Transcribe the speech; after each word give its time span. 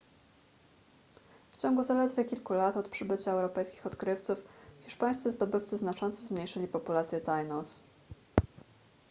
w 1.51 1.57
ciągu 1.57 1.83
zaledwie 1.83 2.25
kilku 2.25 2.53
lat 2.53 2.77
od 2.77 2.89
przybycia 2.89 3.31
europejskich 3.31 3.85
odkrywców 3.85 4.37
hiszpańscy 4.79 5.31
zdobywcy 5.31 5.77
znacząco 5.77 6.21
zmniejszyli 6.21 6.67
populację 6.67 7.21
tainos 7.21 7.83